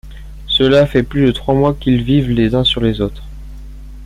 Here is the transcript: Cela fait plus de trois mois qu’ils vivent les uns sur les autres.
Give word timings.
Cela 0.47 0.87
fait 0.87 1.03
plus 1.03 1.27
de 1.27 1.31
trois 1.31 1.53
mois 1.53 1.75
qu’ils 1.75 2.01
vivent 2.01 2.31
les 2.31 2.55
uns 2.55 2.63
sur 2.63 2.81
les 2.81 3.01
autres. 3.01 3.21